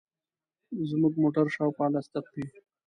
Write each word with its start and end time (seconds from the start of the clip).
زموږ 0.89 1.13
موټر 1.21 1.45
شاوخوا 1.55 1.87
لس 1.93 2.05
دقیقې. 2.15 2.45